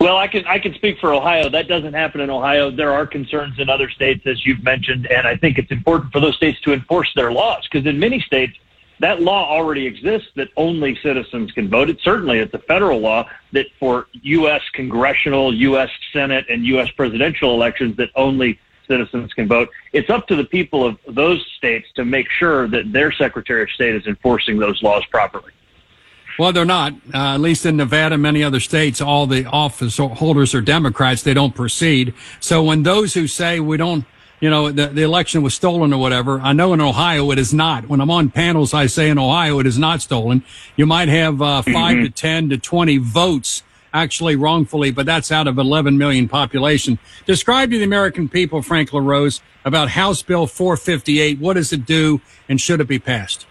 Well, 0.00 0.16
I 0.16 0.28
can 0.28 0.46
I 0.46 0.58
can 0.58 0.74
speak 0.74 0.98
for 1.00 1.12
Ohio. 1.12 1.48
That 1.48 1.66
doesn't 1.66 1.92
happen 1.92 2.20
in 2.20 2.30
Ohio. 2.30 2.70
There 2.70 2.92
are 2.92 3.06
concerns 3.06 3.58
in 3.58 3.68
other 3.68 3.90
states, 3.90 4.26
as 4.26 4.46
you've 4.46 4.62
mentioned, 4.62 5.06
and 5.06 5.26
I 5.26 5.36
think 5.36 5.58
it's 5.58 5.72
important 5.72 6.12
for 6.12 6.20
those 6.20 6.36
states 6.36 6.60
to 6.62 6.72
enforce 6.72 7.12
their 7.16 7.32
laws 7.32 7.66
because 7.70 7.86
in 7.86 7.98
many 7.98 8.20
states 8.20 8.56
that 9.00 9.22
law 9.22 9.48
already 9.48 9.86
exists 9.86 10.28
that 10.34 10.48
only 10.56 10.96
citizens 11.02 11.52
can 11.52 11.68
vote. 11.68 11.88
It 11.88 11.98
certainly 12.02 12.38
it's 12.38 12.54
a 12.54 12.58
federal 12.58 12.98
law 12.98 13.28
that 13.52 13.66
for 13.78 14.08
U.S. 14.12 14.62
congressional, 14.72 15.54
U.S. 15.54 15.90
Senate, 16.12 16.46
and 16.48 16.64
U.S. 16.66 16.90
presidential 16.90 17.54
elections 17.54 17.96
that 17.96 18.10
only 18.16 18.58
citizens 18.88 19.32
can 19.34 19.46
vote. 19.46 19.68
It's 19.92 20.10
up 20.10 20.26
to 20.28 20.36
the 20.36 20.44
people 20.44 20.86
of 20.86 20.98
those 21.06 21.44
states 21.56 21.86
to 21.94 22.04
make 22.04 22.28
sure 22.30 22.66
that 22.68 22.92
their 22.92 23.12
Secretary 23.12 23.62
of 23.62 23.70
State 23.70 23.94
is 23.94 24.06
enforcing 24.06 24.58
those 24.58 24.82
laws 24.82 25.04
properly. 25.06 25.52
Well, 26.38 26.52
they're 26.52 26.64
not. 26.64 26.92
Uh, 27.12 27.34
at 27.34 27.40
least 27.40 27.66
in 27.66 27.76
Nevada, 27.76 28.14
and 28.14 28.22
many 28.22 28.44
other 28.44 28.60
states, 28.60 29.00
all 29.00 29.26
the 29.26 29.44
office 29.46 29.96
holders 29.96 30.54
are 30.54 30.60
Democrats. 30.60 31.22
They 31.22 31.34
don't 31.34 31.54
proceed. 31.54 32.14
So 32.38 32.62
when 32.62 32.84
those 32.84 33.12
who 33.14 33.26
say 33.26 33.58
we 33.58 33.76
don't, 33.76 34.04
you 34.40 34.48
know, 34.48 34.70
the, 34.70 34.86
the 34.86 35.02
election 35.02 35.42
was 35.42 35.54
stolen 35.54 35.92
or 35.92 36.00
whatever, 36.00 36.38
I 36.40 36.52
know 36.52 36.72
in 36.72 36.80
Ohio 36.80 37.32
it 37.32 37.38
is 37.40 37.52
not. 37.52 37.88
When 37.88 38.00
I'm 38.00 38.10
on 38.10 38.30
panels, 38.30 38.72
I 38.72 38.86
say 38.86 39.10
in 39.10 39.18
Ohio 39.18 39.58
it 39.58 39.66
is 39.66 39.78
not 39.78 40.00
stolen. 40.00 40.44
You 40.76 40.86
might 40.86 41.08
have 41.08 41.42
uh, 41.42 41.62
5 41.62 41.74
mm-hmm. 41.74 42.04
to 42.04 42.10
10 42.10 42.50
to 42.50 42.58
20 42.58 42.98
votes 42.98 43.64
actually 43.92 44.36
wrongfully, 44.36 44.92
but 44.92 45.06
that's 45.06 45.32
out 45.32 45.48
of 45.48 45.58
11 45.58 45.98
million 45.98 46.28
population. 46.28 47.00
Describe 47.26 47.72
to 47.72 47.78
the 47.78 47.84
American 47.84 48.28
people, 48.28 48.62
Frank 48.62 48.92
LaRose, 48.92 49.40
about 49.64 49.88
House 49.88 50.22
Bill 50.22 50.46
458. 50.46 51.40
What 51.40 51.54
does 51.54 51.72
it 51.72 51.84
do 51.84 52.20
and 52.48 52.60
should 52.60 52.80
it 52.80 52.86
be 52.86 53.00
passed? 53.00 53.47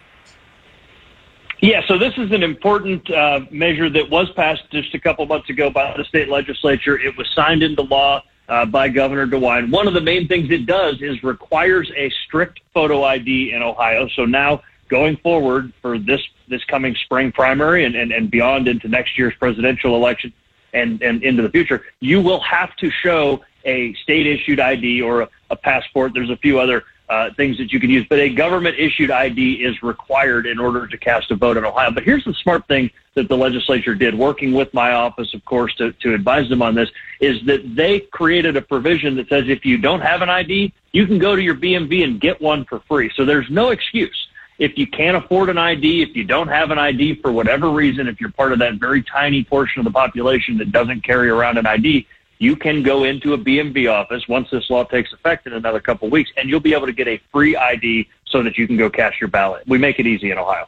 Yeah, 1.60 1.82
so 1.88 1.98
this 1.98 2.14
is 2.18 2.32
an 2.32 2.44
important 2.44 3.10
uh, 3.10 3.42
measure 3.50 3.90
that 3.90 4.10
was 4.12 4.30
passed 4.32 4.70
just 4.72 4.94
a 4.94 5.00
couple 5.00 5.26
months 5.26 5.50
ago 5.50 5.72
by 5.72 5.96
the 5.98 6.04
state 6.04 6.30
legislature. 6.30 7.00
It 7.00 7.18
was 7.18 7.28
signed 7.34 7.64
into 7.64 7.82
law 7.82 8.24
uh, 8.48 8.66
by 8.66 8.90
Governor 8.90 9.26
DeWine. 9.26 9.72
One 9.72 9.88
of 9.88 9.96
the 9.96 10.02
main 10.02 10.28
things 10.28 10.52
it 10.52 10.68
does 10.68 11.02
is 11.02 11.24
requires 11.24 11.92
a 11.96 12.12
strict 12.26 12.60
photo 12.76 13.04
ID 13.04 13.54
in 13.54 13.64
Ohio. 13.64 14.08
So 14.10 14.26
now 14.26 14.62
going 14.88 15.18
forward 15.18 15.74
for 15.82 15.98
this 15.98 16.22
this 16.48 16.64
coming 16.66 16.96
spring 17.04 17.32
primary 17.32 17.86
and, 17.86 17.96
and, 17.96 18.12
and 18.12 18.30
beyond 18.32 18.68
into 18.68 18.88
next 18.88 19.18
year's 19.18 19.34
presidential 19.38 19.96
election 19.96 20.32
and, 20.74 21.02
and 21.02 21.24
into 21.24 21.42
the 21.42 21.50
future, 21.50 21.86
you 22.00 22.22
will 22.22 22.40
have 22.40 22.74
to 22.78 22.90
show 22.90 23.44
a 23.66 23.94
state 23.96 24.28
issued 24.28 24.60
ID 24.60 25.02
or 25.02 25.22
a, 25.22 25.30
a 25.50 25.56
passport. 25.56 26.14
There's 26.14 26.30
a 26.30 26.38
few 26.38 26.60
other 26.60 26.84
uh, 27.10 27.30
things 27.36 27.58
that 27.58 27.72
you 27.72 27.80
can 27.80 27.90
use, 27.90 28.06
but 28.10 28.20
a 28.20 28.30
government 28.30 28.76
issued 28.78 29.12
ID 29.12 29.64
is 29.64 29.82
required 29.82 30.46
in 30.46 30.60
order 30.60 30.88
to 30.88 30.98
cast 30.98 31.32
a 31.32 31.36
vote 31.36 31.56
in 31.56 31.64
Ohio. 31.64 31.90
But 31.92 32.04
here's 32.04 32.26
the 32.26 32.34
smart 32.34 32.68
thing 32.68 32.90
that 33.14 33.30
the 33.30 33.38
legislature 33.38 33.96
did, 33.96 34.14
working 34.14 34.52
with 34.52 34.74
my 34.74 34.92
office, 34.92 35.34
of 35.34 35.44
course, 35.46 35.74
to, 35.76 35.94
to 35.94 36.14
advise 36.14 36.50
them 36.50 36.62
on 36.62 36.76
this, 36.76 36.90
is 37.22 37.42
that 37.46 37.76
they 37.76 38.02
created 38.02 38.58
a 38.58 38.62
provision 38.62 39.16
that 39.16 39.30
says 39.30 39.46
if 39.48 39.66
you 39.66 39.78
don't 39.78 40.02
have 40.02 40.22
an 40.22 40.30
ID, 40.30 40.74
you 40.92 41.08
can 41.08 41.18
go 41.18 41.36
to 41.36 41.42
your 41.42 41.56
BMV 41.56 42.04
and 42.04 42.20
get 42.20 42.42
one 42.42 42.66
for 42.66 42.82
free. 42.82 43.10
So 43.16 43.24
there's 43.24 43.50
no 43.50 43.70
excuse. 43.70 44.28
if 44.60 44.78
you 44.78 44.88
can't 44.88 45.16
afford 45.18 45.50
an 45.50 45.58
ID, 45.58 46.02
if 46.02 46.16
you 46.16 46.24
don't 46.24 46.48
have 46.48 46.72
an 46.72 46.80
ID 46.80 47.16
for 47.22 47.32
whatever 47.32 47.70
reason, 47.70 48.08
if 48.08 48.20
you're 48.20 48.32
part 48.32 48.52
of 48.52 48.60
that 48.60 48.76
very 48.76 49.04
tiny 49.04 49.44
portion 49.44 49.80
of 49.80 49.86
the 49.86 49.92
population 49.92 50.58
that 50.58 50.72
doesn't 50.72 51.02
carry 51.02 51.30
around 51.30 51.58
an 51.58 51.68
ID, 51.68 52.08
you 52.40 52.56
can 52.56 52.84
go 52.84 53.04
into 53.04 53.34
a 53.34 53.38
BMV 53.38 53.92
office 53.92 54.28
once 54.28 54.50
this 54.52 54.70
law 54.70 54.84
takes 54.84 55.12
effect 55.14 55.48
in 55.48 55.54
another 55.54 55.80
couple 55.80 56.08
of 56.08 56.12
weeks, 56.12 56.30
and 56.38 56.50
you'll 56.50 56.60
be 56.60 56.74
able 56.74 56.86
to 56.86 56.94
get 56.94 57.08
a 57.08 57.20
free 57.32 57.56
ID 57.56 58.08
so 58.26 58.44
that 58.44 58.58
you 58.58 58.68
can 58.68 58.78
go 58.78 58.90
cast 58.90 59.20
your 59.20 59.30
ballot. 59.30 59.64
We 59.68 59.78
make 59.78 60.00
it 60.00 60.06
easy 60.06 60.32
in 60.32 60.38
Ohio. 60.38 60.68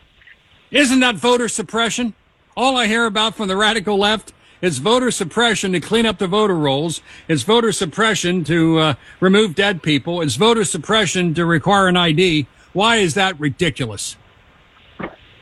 Isn't 0.71 0.99
that 0.99 1.15
voter 1.15 1.47
suppression? 1.47 2.13
All 2.55 2.75
I 2.77 2.88
hear 2.88 3.05
about 3.05 3.35
from 3.35 3.47
the 3.47 3.55
radical 3.55 3.97
left 3.97 4.33
is 4.61 4.79
voter 4.79 5.11
suppression 5.11 5.71
to 5.71 5.79
clean 5.79 6.05
up 6.05 6.17
the 6.17 6.27
voter 6.27 6.55
rolls. 6.55 7.01
It's 7.27 7.43
voter 7.43 7.71
suppression 7.71 8.43
to 8.45 8.79
uh, 8.79 8.93
remove 9.19 9.55
dead 9.55 9.81
people. 9.81 10.21
It's 10.21 10.35
voter 10.35 10.65
suppression 10.65 11.33
to 11.35 11.45
require 11.45 11.88
an 11.88 11.97
ID. 11.97 12.47
Why 12.73 12.97
is 12.97 13.13
that 13.13 13.39
ridiculous? 13.39 14.17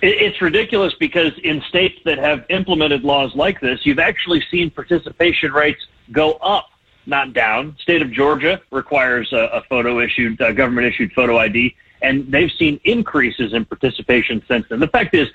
It's 0.01 0.39
ridiculous 0.41 0.93
because 0.99 1.31
in 1.43 1.61
states 1.67 1.99
that 2.05 2.19
have 2.19 2.45
implemented 2.49 3.03
laws 3.03 3.33
like 3.35 3.59
this, 3.59 3.83
you've 3.83 3.99
actually 3.99 4.43
seen 4.51 4.69
participation 4.69 5.51
rates 5.51 5.81
go 6.11 6.33
up, 6.33 6.69
not 7.05 7.33
down. 7.33 7.75
State 7.79 8.01
of 8.01 8.11
Georgia 8.11 8.61
requires 8.71 9.31
a, 9.33 9.49
a 9.53 9.61
photo 9.63 9.99
issued, 9.99 10.37
government 10.37 10.87
issued 10.87 11.11
photo 11.13 11.37
ID 11.37 11.75
and 12.01 12.31
they've 12.31 12.51
seen 12.51 12.79
increases 12.83 13.53
in 13.53 13.65
participation 13.65 14.43
since 14.47 14.65
then. 14.69 14.79
The 14.79 14.87
fact 14.87 15.15
is, 15.15 15.29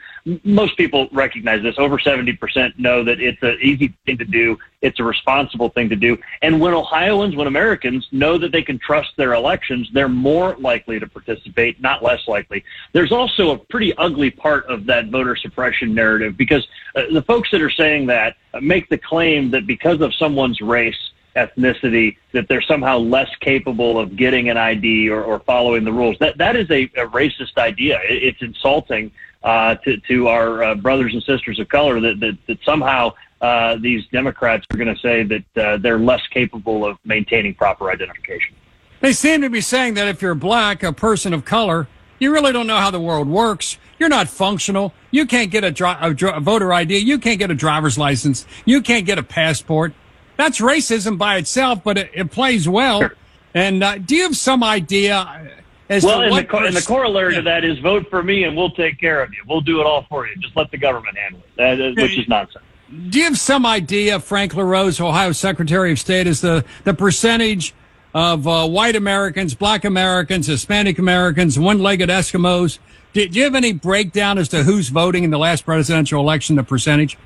most 0.44 0.76
people 0.76 1.08
recognize 1.12 1.62
this. 1.62 1.76
Over 1.78 1.98
70% 1.98 2.78
know 2.78 3.02
that 3.02 3.20
it's 3.20 3.42
an 3.42 3.58
easy 3.60 3.94
thing 4.06 4.18
to 4.18 4.24
do. 4.24 4.56
It's 4.80 5.00
a 5.00 5.04
responsible 5.04 5.68
thing 5.70 5.88
to 5.88 5.96
do. 5.96 6.16
And 6.42 6.60
when 6.60 6.74
Ohioans, 6.74 7.34
when 7.34 7.46
Americans 7.48 8.06
know 8.12 8.38
that 8.38 8.52
they 8.52 8.62
can 8.62 8.78
trust 8.78 9.10
their 9.16 9.34
elections, 9.34 9.88
they're 9.92 10.08
more 10.08 10.56
likely 10.56 11.00
to 11.00 11.06
participate, 11.06 11.80
not 11.80 12.02
less 12.02 12.28
likely. 12.28 12.64
There's 12.92 13.12
also 13.12 13.50
a 13.50 13.58
pretty 13.58 13.96
ugly 13.96 14.30
part 14.30 14.66
of 14.66 14.86
that 14.86 15.08
voter 15.08 15.34
suppression 15.34 15.94
narrative 15.94 16.36
because 16.36 16.66
uh, 16.94 17.02
the 17.12 17.22
folks 17.22 17.50
that 17.50 17.60
are 17.60 17.70
saying 17.70 18.06
that 18.06 18.36
make 18.60 18.88
the 18.88 18.98
claim 18.98 19.50
that 19.50 19.66
because 19.66 20.00
of 20.00 20.14
someone's 20.14 20.60
race, 20.60 21.10
ethnicity 21.36 22.16
that 22.32 22.48
they're 22.48 22.62
somehow 22.62 22.98
less 22.98 23.30
capable 23.40 23.98
of 23.98 24.16
getting 24.16 24.50
an 24.50 24.56
ID 24.56 25.08
or, 25.08 25.22
or 25.22 25.40
following 25.40 25.84
the 25.84 25.92
rules. 25.92 26.16
That 26.20 26.38
that 26.38 26.56
is 26.56 26.70
a, 26.70 26.84
a 26.96 27.06
racist 27.08 27.56
idea. 27.58 28.00
It, 28.08 28.22
it's 28.22 28.42
insulting 28.42 29.10
uh, 29.42 29.76
to 29.76 29.96
to 29.98 30.28
our 30.28 30.62
uh, 30.62 30.74
brothers 30.74 31.14
and 31.14 31.22
sisters 31.22 31.58
of 31.58 31.68
color 31.68 32.00
that 32.00 32.20
that, 32.20 32.38
that 32.46 32.58
somehow 32.64 33.12
uh, 33.40 33.76
these 33.80 34.06
Democrats 34.12 34.66
are 34.70 34.76
going 34.76 34.94
to 34.94 35.00
say 35.00 35.24
that 35.24 35.62
uh, 35.62 35.76
they're 35.78 35.98
less 35.98 36.24
capable 36.28 36.84
of 36.84 36.96
maintaining 37.04 37.54
proper 37.54 37.90
identification. 37.90 38.54
They 39.00 39.12
seem 39.12 39.40
to 39.40 39.50
be 39.50 39.60
saying 39.60 39.94
that 39.94 40.06
if 40.06 40.22
you're 40.22 40.36
black, 40.36 40.84
a 40.84 40.92
person 40.92 41.34
of 41.34 41.44
color, 41.44 41.88
you 42.20 42.32
really 42.32 42.52
don't 42.52 42.68
know 42.68 42.76
how 42.76 42.92
the 42.92 43.00
world 43.00 43.28
works. 43.28 43.78
You're 43.98 44.08
not 44.08 44.28
functional. 44.28 44.94
You 45.10 45.26
can't 45.26 45.50
get 45.50 45.64
a, 45.64 45.72
dri- 45.72 45.96
a, 46.00 46.14
dri- 46.14 46.30
a 46.32 46.38
voter 46.38 46.72
ID. 46.72 46.98
You 46.98 47.18
can't 47.18 47.40
get 47.40 47.50
a 47.50 47.54
driver's 47.54 47.98
license. 47.98 48.46
You 48.64 48.80
can't 48.80 49.04
get 49.04 49.18
a 49.18 49.24
passport. 49.24 49.92
That's 50.36 50.60
racism 50.60 51.18
by 51.18 51.36
itself, 51.36 51.84
but 51.84 51.98
it, 51.98 52.10
it 52.14 52.30
plays 52.30 52.68
well. 52.68 53.00
Sure. 53.00 53.16
And 53.54 53.82
uh, 53.82 53.98
do 53.98 54.16
you 54.16 54.22
have 54.22 54.36
some 54.36 54.64
idea 54.64 55.50
as 55.88 56.04
well, 56.04 56.20
to 56.20 56.24
and 56.24 56.30
what? 56.32 56.48
The, 56.48 56.56
and 56.58 56.76
the 56.76 56.82
corollary 56.82 57.34
yeah. 57.34 57.40
to 57.40 57.44
that 57.44 57.64
is 57.64 57.78
vote 57.80 58.08
for 58.08 58.22
me, 58.22 58.44
and 58.44 58.56
we'll 58.56 58.70
take 58.70 58.98
care 58.98 59.22
of 59.22 59.32
you. 59.34 59.42
We'll 59.46 59.60
do 59.60 59.80
it 59.80 59.86
all 59.86 60.06
for 60.08 60.26
you. 60.26 60.34
Just 60.36 60.56
let 60.56 60.70
the 60.70 60.78
government 60.78 61.18
handle 61.18 61.40
it, 61.40 61.56
that 61.56 61.80
is, 61.80 61.96
which 61.96 62.18
is 62.18 62.28
nonsense. 62.28 62.64
Do 63.08 63.18
you 63.18 63.24
have 63.24 63.38
some 63.38 63.64
idea, 63.66 64.20
Frank 64.20 64.54
LaRose, 64.54 65.00
Ohio 65.00 65.32
Secretary 65.32 65.92
of 65.92 65.98
State, 65.98 66.26
is 66.26 66.40
the 66.40 66.64
the 66.84 66.94
percentage 66.94 67.74
of 68.14 68.46
uh, 68.46 68.66
white 68.68 68.96
Americans, 68.96 69.54
black 69.54 69.84
Americans, 69.84 70.46
Hispanic 70.46 70.98
Americans, 70.98 71.58
one-legged 71.58 72.10
Eskimos? 72.10 72.78
Do, 73.12 73.26
do 73.28 73.38
you 73.38 73.44
have 73.44 73.54
any 73.54 73.72
breakdown 73.72 74.38
as 74.38 74.48
to 74.48 74.62
who's 74.62 74.88
voting 74.88 75.24
in 75.24 75.30
the 75.30 75.38
last 75.38 75.64
presidential 75.64 76.20
election? 76.20 76.56
The 76.56 76.62
percentage? 76.62 77.18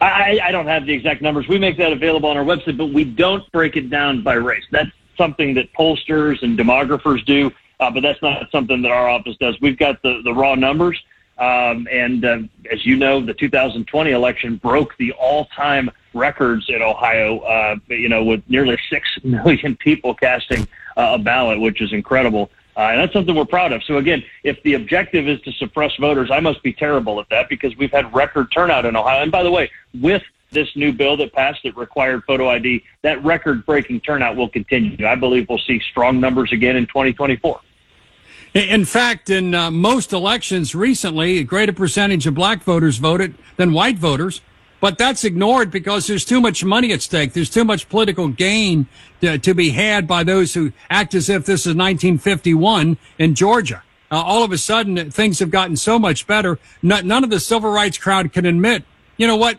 I, 0.00 0.38
I 0.42 0.52
don't 0.52 0.66
have 0.66 0.86
the 0.86 0.92
exact 0.92 1.22
numbers. 1.22 1.48
We 1.48 1.58
make 1.58 1.76
that 1.78 1.92
available 1.92 2.28
on 2.28 2.36
our 2.36 2.44
website, 2.44 2.76
but 2.76 2.86
we 2.86 3.04
don't 3.04 3.50
break 3.52 3.76
it 3.76 3.90
down 3.90 4.22
by 4.22 4.34
race. 4.34 4.64
That's 4.70 4.90
something 5.16 5.54
that 5.54 5.72
pollsters 5.74 6.42
and 6.42 6.58
demographers 6.58 7.24
do, 7.24 7.50
uh, 7.80 7.90
but 7.90 8.02
that's 8.02 8.22
not 8.22 8.50
something 8.50 8.82
that 8.82 8.90
our 8.90 9.08
office 9.08 9.36
does. 9.40 9.60
We've 9.60 9.78
got 9.78 10.00
the, 10.02 10.20
the 10.24 10.32
raw 10.32 10.54
numbers. 10.54 11.02
Um, 11.38 11.86
and 11.90 12.24
uh, 12.24 12.38
as 12.72 12.84
you 12.84 12.96
know, 12.96 13.24
the 13.24 13.34
2020 13.34 14.10
election 14.10 14.56
broke 14.56 14.96
the 14.98 15.12
all-time 15.12 15.90
records 16.14 16.66
in 16.68 16.82
Ohio. 16.82 17.38
Uh, 17.40 17.76
you 17.88 18.08
know, 18.08 18.24
with 18.24 18.42
nearly 18.48 18.78
six 18.90 19.08
million 19.22 19.76
people 19.76 20.14
casting 20.14 20.66
uh, 20.96 21.12
a 21.14 21.18
ballot, 21.18 21.60
which 21.60 21.80
is 21.80 21.92
incredible. 21.92 22.50
Uh, 22.78 22.92
and 22.92 23.00
that's 23.00 23.12
something 23.12 23.34
we're 23.34 23.44
proud 23.44 23.72
of. 23.72 23.82
So 23.82 23.96
again, 23.96 24.22
if 24.44 24.62
the 24.62 24.74
objective 24.74 25.26
is 25.26 25.40
to 25.40 25.50
suppress 25.52 25.96
voters, 25.96 26.30
I 26.30 26.38
must 26.38 26.62
be 26.62 26.72
terrible 26.72 27.18
at 27.18 27.28
that 27.30 27.48
because 27.48 27.76
we've 27.76 27.90
had 27.90 28.14
record 28.14 28.52
turnout 28.52 28.86
in 28.86 28.94
Ohio. 28.94 29.20
And 29.20 29.32
by 29.32 29.42
the 29.42 29.50
way, 29.50 29.68
with 30.00 30.22
this 30.52 30.68
new 30.76 30.92
bill 30.92 31.16
that 31.16 31.32
passed 31.32 31.64
that 31.64 31.76
required 31.76 32.22
photo 32.24 32.48
ID, 32.48 32.84
that 33.02 33.22
record 33.24 33.66
breaking 33.66 34.00
turnout 34.02 34.36
will 34.36 34.48
continue. 34.48 35.04
I 35.04 35.16
believe 35.16 35.48
we'll 35.48 35.58
see 35.58 35.80
strong 35.90 36.20
numbers 36.20 36.52
again 36.52 36.76
in 36.76 36.86
2024. 36.86 37.60
In 38.54 38.84
fact, 38.84 39.28
in 39.28 39.54
uh, 39.54 39.72
most 39.72 40.12
elections 40.12 40.72
recently, 40.72 41.38
a 41.38 41.44
greater 41.44 41.72
percentage 41.72 42.28
of 42.28 42.34
black 42.34 42.62
voters 42.62 42.98
voted 42.98 43.34
than 43.56 43.72
white 43.72 43.98
voters. 43.98 44.40
But 44.80 44.96
that's 44.96 45.24
ignored 45.24 45.70
because 45.70 46.06
there's 46.06 46.24
too 46.24 46.40
much 46.40 46.64
money 46.64 46.92
at 46.92 47.02
stake. 47.02 47.32
There's 47.32 47.50
too 47.50 47.64
much 47.64 47.88
political 47.88 48.28
gain 48.28 48.86
to, 49.20 49.38
to 49.38 49.54
be 49.54 49.70
had 49.70 50.06
by 50.06 50.22
those 50.22 50.54
who 50.54 50.72
act 50.88 51.14
as 51.14 51.28
if 51.28 51.44
this 51.44 51.62
is 51.62 51.74
1951 51.74 52.96
in 53.18 53.34
Georgia. 53.34 53.82
Uh, 54.10 54.22
all 54.22 54.42
of 54.42 54.52
a 54.52 54.58
sudden, 54.58 55.10
things 55.10 55.38
have 55.40 55.50
gotten 55.50 55.76
so 55.76 55.98
much 55.98 56.26
better. 56.26 56.58
none 56.82 57.24
of 57.24 57.30
the 57.30 57.40
civil 57.40 57.70
rights 57.70 57.98
crowd 57.98 58.32
can 58.32 58.46
admit, 58.46 58.84
you 59.16 59.26
know 59.26 59.36
what? 59.36 59.58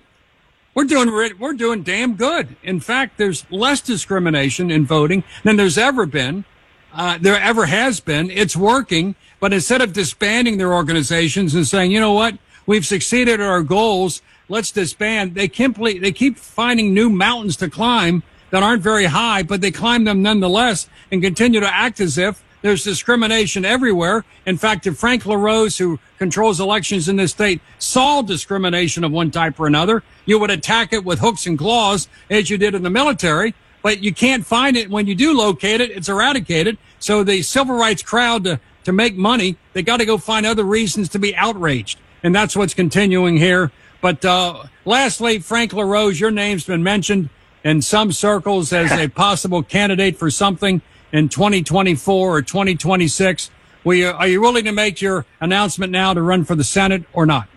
We're 0.73 0.85
doing, 0.85 1.35
we're 1.37 1.53
doing 1.53 1.83
damn 1.83 2.15
good. 2.15 2.55
In 2.63 2.79
fact, 2.79 3.17
there's 3.17 3.45
less 3.51 3.81
discrimination 3.81 4.71
in 4.71 4.85
voting 4.85 5.23
than 5.43 5.57
there's 5.57 5.77
ever 5.77 6.05
been. 6.05 6.45
Uh, 6.93 7.17
there 7.19 7.39
ever 7.39 7.65
has 7.65 7.99
been. 7.99 8.31
It's 8.31 8.55
working. 8.55 9.15
But 9.39 9.53
instead 9.53 9.81
of 9.81 9.93
disbanding 9.93 10.57
their 10.57 10.73
organizations 10.73 11.53
and 11.53 11.67
saying, 11.67 11.91
you 11.91 11.99
know 11.99 12.13
what? 12.13 12.37
We've 12.65 12.85
succeeded 12.85 13.39
at 13.39 13.45
our 13.45 13.63
goals 13.63 14.21
let's 14.49 14.71
disband. 14.71 15.35
They 15.35 15.47
keep, 15.47 15.75
they 15.75 16.11
keep 16.11 16.37
finding 16.37 16.93
new 16.93 17.09
mountains 17.09 17.55
to 17.57 17.69
climb 17.69 18.23
that 18.49 18.63
aren't 18.63 18.81
very 18.81 19.05
high, 19.05 19.43
but 19.43 19.61
they 19.61 19.71
climb 19.71 20.03
them 20.03 20.21
nonetheless 20.21 20.89
and 21.11 21.21
continue 21.21 21.59
to 21.59 21.73
act 21.73 21.99
as 21.99 22.17
if 22.17 22.43
there's 22.61 22.83
discrimination 22.83 23.63
everywhere. 23.63 24.25
In 24.45 24.57
fact, 24.57 24.85
if 24.85 24.97
Frank 24.97 25.25
LaRose, 25.25 25.77
who 25.77 25.99
controls 26.17 26.59
elections 26.59 27.07
in 27.07 27.15
this 27.15 27.31
state, 27.31 27.61
saw 27.77 28.21
discrimination 28.21 29.03
of 29.03 29.11
one 29.11 29.31
type 29.31 29.59
or 29.59 29.67
another, 29.67 30.03
you 30.25 30.39
would 30.39 30.51
attack 30.51 30.91
it 30.91 31.05
with 31.05 31.19
hooks 31.19 31.45
and 31.45 31.57
claws 31.57 32.09
as 32.29 32.49
you 32.49 32.57
did 32.57 32.75
in 32.75 32.83
the 32.83 32.89
military. 32.89 33.53
But 33.81 34.03
you 34.03 34.13
can't 34.13 34.45
find 34.45 34.75
it. 34.75 34.89
When 34.89 35.07
you 35.07 35.15
do 35.15 35.37
locate 35.37 35.79
it, 35.79 35.91
it's 35.91 36.09
eradicated. 36.09 36.77
So 36.99 37.23
the 37.23 37.41
civil 37.43 37.77
rights 37.77 38.03
crowd 38.03 38.43
to, 38.43 38.59
to 38.83 38.91
make 38.91 39.15
money, 39.15 39.55
they 39.71 39.83
got 39.83 39.97
to 39.97 40.05
go 40.05 40.17
find 40.17 40.45
other 40.45 40.65
reasons 40.65 41.07
to 41.09 41.19
be 41.19 41.33
outraged. 41.33 41.97
And 42.21 42.35
that's 42.35 42.57
what's 42.57 42.73
continuing 42.73 43.37
here 43.37 43.71
but 44.01 44.23
uh, 44.23 44.63
lastly, 44.85 45.39
Frank 45.39 45.73
LaRose, 45.73 46.19
your 46.19 46.31
name's 46.31 46.65
been 46.65 46.83
mentioned 46.83 47.29
in 47.63 47.81
some 47.81 48.11
circles 48.11 48.71
as 48.71 48.91
a 48.91 49.07
possible 49.09 49.63
candidate 49.63 50.17
for 50.17 50.31
something 50.31 50.81
in 51.11 51.29
2024 51.29 52.37
or 52.37 52.41
2026. 52.41 53.51
You, 53.85 54.07
are 54.07 54.27
you 54.27 54.41
willing 54.41 54.65
to 54.65 54.71
make 54.71 55.01
your 55.01 55.25
announcement 55.41 55.91
now 55.91 56.13
to 56.13 56.21
run 56.21 56.45
for 56.45 56.55
the 56.55 56.63
Senate 56.63 57.03
or 57.13 57.25
not? 57.25 57.47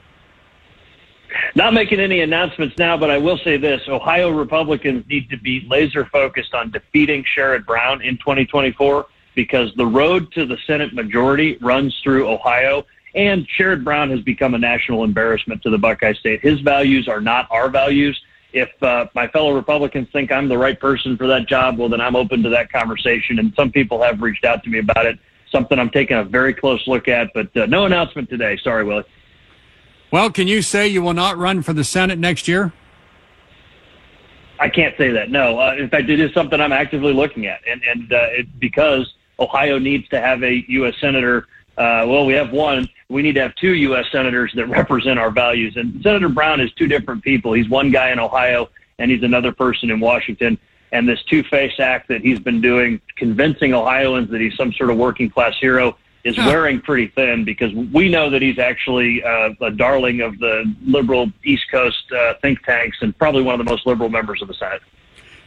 Not 1.54 1.74
making 1.74 2.00
any 2.00 2.20
announcements 2.20 2.78
now, 2.78 2.96
but 2.96 3.10
I 3.10 3.18
will 3.18 3.38
say 3.38 3.56
this 3.56 3.82
Ohio 3.88 4.30
Republicans 4.30 5.04
need 5.08 5.28
to 5.30 5.36
be 5.36 5.66
laser 5.68 6.06
focused 6.06 6.54
on 6.54 6.70
defeating 6.70 7.24
Sherrod 7.24 7.66
Brown 7.66 8.02
in 8.02 8.16
2024 8.18 9.06
because 9.34 9.74
the 9.76 9.86
road 9.86 10.30
to 10.32 10.46
the 10.46 10.58
Senate 10.66 10.94
majority 10.94 11.56
runs 11.60 11.98
through 12.02 12.28
Ohio. 12.28 12.84
And 13.14 13.46
Sherrod 13.58 13.84
Brown 13.84 14.10
has 14.10 14.20
become 14.20 14.54
a 14.54 14.58
national 14.58 15.04
embarrassment 15.04 15.62
to 15.62 15.70
the 15.70 15.78
Buckeye 15.78 16.14
State. 16.14 16.40
His 16.40 16.60
values 16.60 17.08
are 17.08 17.20
not 17.20 17.46
our 17.50 17.68
values. 17.68 18.20
If 18.52 18.70
uh, 18.82 19.06
my 19.14 19.28
fellow 19.28 19.54
Republicans 19.54 20.08
think 20.12 20.30
I'm 20.30 20.48
the 20.48 20.58
right 20.58 20.78
person 20.78 21.16
for 21.16 21.26
that 21.26 21.46
job, 21.46 21.78
well, 21.78 21.88
then 21.88 22.00
I'm 22.00 22.16
open 22.16 22.42
to 22.42 22.48
that 22.50 22.72
conversation. 22.72 23.38
And 23.38 23.52
some 23.54 23.70
people 23.70 24.02
have 24.02 24.20
reached 24.20 24.44
out 24.44 24.62
to 24.64 24.70
me 24.70 24.78
about 24.78 25.06
it. 25.06 25.18
Something 25.50 25.78
I'm 25.78 25.90
taking 25.90 26.16
a 26.16 26.24
very 26.24 26.54
close 26.54 26.86
look 26.86 27.08
at, 27.08 27.30
but 27.34 27.54
uh, 27.56 27.66
no 27.66 27.84
announcement 27.84 28.30
today. 28.30 28.58
Sorry, 28.62 28.84
Willie. 28.84 29.04
Well, 30.10 30.30
can 30.30 30.48
you 30.48 30.62
say 30.62 30.88
you 30.88 31.02
will 31.02 31.14
not 31.14 31.36
run 31.38 31.62
for 31.62 31.72
the 31.72 31.84
Senate 31.84 32.18
next 32.18 32.48
year? 32.48 32.72
I 34.58 34.68
can't 34.68 34.96
say 34.96 35.10
that. 35.10 35.30
No. 35.30 35.58
Uh, 35.58 35.74
in 35.74 35.88
fact, 35.88 36.08
it 36.08 36.20
is 36.20 36.32
something 36.32 36.60
I'm 36.60 36.72
actively 36.72 37.12
looking 37.12 37.46
at, 37.46 37.60
and 37.66 37.82
and 37.82 38.12
uh, 38.12 38.26
it, 38.30 38.60
because 38.60 39.12
Ohio 39.40 39.78
needs 39.78 40.08
to 40.10 40.20
have 40.20 40.42
a 40.44 40.64
U.S. 40.68 40.94
senator 41.00 41.48
uh, 41.76 42.04
well, 42.06 42.26
we 42.26 42.34
have 42.34 42.52
one. 42.52 42.88
We 43.08 43.22
need 43.22 43.34
to 43.34 43.42
have 43.42 43.54
two 43.56 43.74
U.S. 43.74 44.06
senators 44.12 44.52
that 44.56 44.66
represent 44.66 45.18
our 45.18 45.30
values. 45.30 45.76
And 45.76 46.02
Senator 46.02 46.28
Brown 46.28 46.60
is 46.60 46.72
two 46.72 46.86
different 46.86 47.22
people. 47.22 47.52
He's 47.52 47.68
one 47.68 47.90
guy 47.90 48.10
in 48.10 48.18
Ohio, 48.18 48.68
and 48.98 49.10
he's 49.10 49.22
another 49.22 49.52
person 49.52 49.90
in 49.90 50.00
Washington. 50.00 50.58
And 50.92 51.08
this 51.08 51.22
two-face 51.24 51.80
act 51.80 52.08
that 52.08 52.20
he's 52.20 52.38
been 52.38 52.60
doing, 52.60 53.00
convincing 53.16 53.72
Ohioans 53.72 54.30
that 54.30 54.40
he's 54.40 54.54
some 54.56 54.72
sort 54.74 54.90
of 54.90 54.98
working 54.98 55.30
class 55.30 55.54
hero, 55.58 55.96
is 56.24 56.36
wearing 56.36 56.80
pretty 56.80 57.08
thin 57.08 57.44
because 57.44 57.72
we 57.74 58.08
know 58.08 58.30
that 58.30 58.42
he's 58.42 58.58
actually 58.58 59.22
uh, 59.24 59.50
a 59.60 59.70
darling 59.70 60.20
of 60.20 60.38
the 60.38 60.64
liberal 60.84 61.32
East 61.44 61.64
Coast 61.70 62.04
uh, 62.12 62.34
think 62.42 62.62
tanks 62.62 62.98
and 63.00 63.16
probably 63.18 63.42
one 63.42 63.58
of 63.58 63.64
the 63.64 63.70
most 63.70 63.86
liberal 63.86 64.08
members 64.08 64.40
of 64.40 64.48
the 64.48 64.54
Senate. 64.54 64.82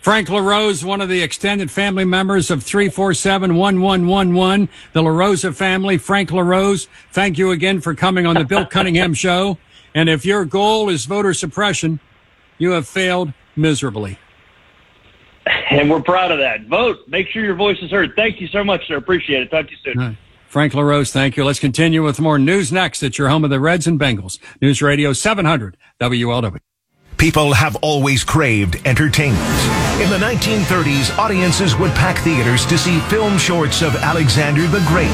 Frank 0.05 0.29
LaRose, 0.29 0.85
one 0.85 1.01
of 1.01 1.09
the 1.09 1.23
extended 1.23 1.71
family 1.71 2.05
members 2.05 2.51
of 2.51 2.59
347-1111, 2.59 4.69
the 4.93 5.01
LaRosa 5.01 5.51
family. 5.51 5.97
Frank 5.97 6.31
LaRose, 6.31 6.87
thank 7.11 7.39
you 7.39 7.49
again 7.49 7.81
for 7.81 7.95
coming 7.95 8.27
on 8.27 8.35
the 8.35 8.45
Bill 8.45 8.67
Cunningham 8.67 9.13
Show. 9.15 9.57
And 9.95 10.07
if 10.07 10.23
your 10.23 10.45
goal 10.45 10.89
is 10.89 11.05
voter 11.05 11.33
suppression, 11.33 11.99
you 12.59 12.69
have 12.73 12.87
failed 12.87 13.33
miserably. 13.55 14.19
And 15.71 15.89
we're 15.89 16.03
proud 16.03 16.29
of 16.29 16.37
that. 16.37 16.67
Vote. 16.67 16.99
Make 17.07 17.29
sure 17.29 17.43
your 17.43 17.55
voice 17.55 17.79
is 17.81 17.89
heard. 17.89 18.11
Thank 18.15 18.39
you 18.39 18.47
so 18.49 18.63
much, 18.63 18.87
sir. 18.87 18.97
Appreciate 18.97 19.41
it. 19.41 19.49
Talk 19.49 19.65
to 19.65 19.71
you 19.71 19.77
soon. 19.83 19.97
Right. 19.97 20.15
Frank 20.47 20.75
LaRose, 20.75 21.11
thank 21.11 21.35
you. 21.35 21.43
Let's 21.43 21.59
continue 21.59 22.03
with 22.03 22.19
more 22.19 22.37
news 22.37 22.71
next 22.71 23.01
at 23.01 23.17
your 23.17 23.29
home 23.29 23.43
of 23.43 23.49
the 23.49 23.59
Reds 23.59 23.87
and 23.87 23.99
Bengals. 23.99 24.37
News 24.61 24.83
Radio 24.83 25.13
700 25.13 25.77
WLW. 25.99 26.59
People 27.25 27.53
have 27.53 27.75
always 27.77 28.23
craved 28.23 28.79
entertainment. 28.85 29.41
In 29.99 30.11
the 30.11 30.19
1930s, 30.19 31.17
audiences 31.17 31.75
would 31.75 31.89
pack 31.93 32.19
theaters 32.19 32.67
to 32.67 32.77
see 32.77 32.99
film 33.09 33.39
shorts 33.39 33.81
of 33.81 33.95
Alexander 33.95 34.67
the 34.67 34.85
Great, 34.85 35.09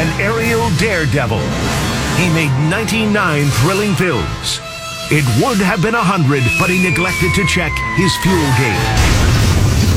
an 0.00 0.08
aerial 0.18 0.70
daredevil. 0.78 1.44
He 2.16 2.32
made 2.32 2.48
99 2.70 3.44
thrilling 3.60 3.94
films. 3.96 4.60
It 5.10 5.26
would 5.44 5.58
have 5.58 5.82
been 5.82 5.92
100, 5.92 6.42
but 6.58 6.70
he 6.70 6.82
neglected 6.82 7.34
to 7.34 7.44
check 7.44 7.72
his 7.96 8.16
fuel 8.24 8.48
gauge. 8.56 9.22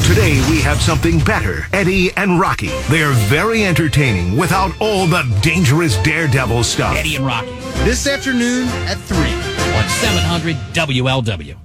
Today 0.06 0.44
we 0.52 0.60
have 0.60 0.82
something 0.82 1.20
better. 1.20 1.68
Eddie 1.72 2.12
and 2.18 2.38
Rocky. 2.38 2.68
They're 2.90 3.14
very 3.32 3.66
entertaining 3.66 4.36
without 4.36 4.74
all 4.82 5.08
the 5.08 5.24
dangerous 5.42 5.96
daredevil 6.04 6.66
stuff. 6.66 6.98
Eddie 6.98 7.16
and 7.16 7.26
Rocky. 7.26 7.56
This 7.86 8.08
afternoon 8.08 8.68
at 8.88 8.98
3 8.98 9.18
on 9.18 9.35
700 9.90 10.56
WLW. 10.74 11.58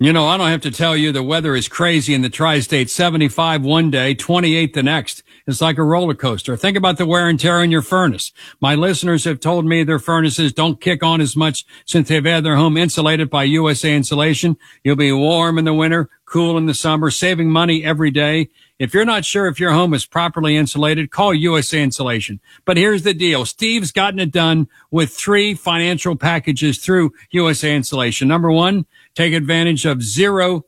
You 0.00 0.12
know, 0.12 0.26
I 0.26 0.36
don't 0.36 0.50
have 0.50 0.60
to 0.60 0.70
tell 0.70 0.96
you 0.96 1.10
the 1.10 1.24
weather 1.24 1.56
is 1.56 1.66
crazy 1.66 2.14
in 2.14 2.22
the 2.22 2.30
tri-state. 2.30 2.88
75 2.88 3.64
one 3.64 3.90
day, 3.90 4.14
28 4.14 4.72
the 4.72 4.82
next. 4.84 5.24
It's 5.44 5.60
like 5.60 5.76
a 5.76 5.82
roller 5.82 6.14
coaster. 6.14 6.56
Think 6.56 6.76
about 6.76 6.98
the 6.98 7.06
wear 7.06 7.28
and 7.28 7.40
tear 7.40 7.56
on 7.56 7.72
your 7.72 7.82
furnace. 7.82 8.30
My 8.60 8.76
listeners 8.76 9.24
have 9.24 9.40
told 9.40 9.64
me 9.64 9.82
their 9.82 9.98
furnaces 9.98 10.52
don't 10.52 10.80
kick 10.80 11.02
on 11.02 11.20
as 11.20 11.34
much 11.34 11.66
since 11.84 12.08
they've 12.08 12.24
had 12.24 12.44
their 12.44 12.54
home 12.54 12.76
insulated 12.76 13.28
by 13.28 13.42
USA 13.42 13.92
Insulation. 13.92 14.56
You'll 14.84 14.94
be 14.94 15.10
warm 15.10 15.58
in 15.58 15.64
the 15.64 15.74
winter, 15.74 16.08
cool 16.26 16.56
in 16.58 16.66
the 16.66 16.74
summer, 16.74 17.10
saving 17.10 17.50
money 17.50 17.84
every 17.84 18.12
day. 18.12 18.50
If 18.78 18.94
you're 18.94 19.04
not 19.04 19.24
sure 19.24 19.48
if 19.48 19.58
your 19.58 19.72
home 19.72 19.92
is 19.92 20.06
properly 20.06 20.56
insulated, 20.56 21.10
call 21.10 21.34
USA 21.34 21.82
Insulation. 21.82 22.40
But 22.64 22.76
here's 22.76 23.02
the 23.02 23.12
deal. 23.12 23.44
Steve's 23.44 23.90
gotten 23.90 24.20
it 24.20 24.30
done 24.30 24.68
with 24.92 25.10
three 25.12 25.54
financial 25.54 26.14
packages 26.14 26.78
through 26.78 27.12
USA 27.32 27.74
Insulation. 27.74 28.28
Number 28.28 28.52
one, 28.52 28.86
take 29.16 29.34
advantage 29.34 29.84
of 29.84 29.98
0% 29.98 30.62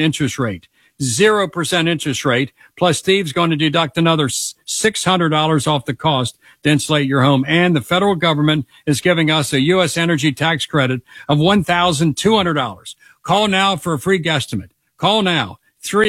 interest 0.00 0.38
rate. 0.38 0.68
0% 1.02 1.88
interest 1.88 2.24
rate. 2.24 2.52
Plus 2.78 2.98
Steve's 2.98 3.32
going 3.32 3.50
to 3.50 3.56
deduct 3.56 3.98
another 3.98 4.28
$600 4.28 5.66
off 5.66 5.84
the 5.84 5.94
cost 5.94 6.38
to 6.62 6.70
insulate 6.70 7.06
your 7.06 7.22
home. 7.22 7.44
And 7.46 7.76
the 7.76 7.80
federal 7.82 8.14
government 8.14 8.66
is 8.86 9.02
giving 9.02 9.30
us 9.30 9.52
a 9.52 9.60
U.S. 9.60 9.98
energy 9.98 10.32
tax 10.32 10.64
credit 10.64 11.02
of 11.28 11.38
$1,200. 11.38 12.94
Call 13.22 13.48
now 13.48 13.76
for 13.76 13.92
a 13.92 13.98
free 13.98 14.22
guesstimate. 14.22 14.70
Call 14.96 15.22
now. 15.22 15.58
Three. 15.80 16.08